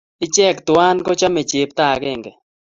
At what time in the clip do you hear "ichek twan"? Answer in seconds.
0.25-0.97